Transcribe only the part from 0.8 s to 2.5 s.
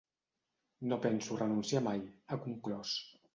“No penso renunciar mai”, ha